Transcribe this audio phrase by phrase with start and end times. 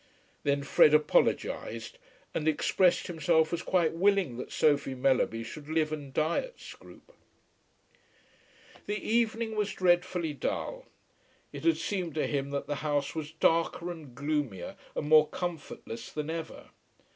[0.41, 1.99] Then Fred apologized,
[2.33, 7.13] and expressed himself as quite willing that Sophie Mellerby should live and die at Scroope.
[8.87, 10.87] The evening was dreadfully dull.
[11.53, 16.11] It had seemed to him that the house was darker, and gloomier, and more comfortless
[16.11, 16.71] than ever.